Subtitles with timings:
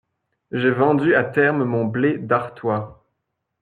[0.51, 3.05] J'ai vendu à terme mon blé d'Artois.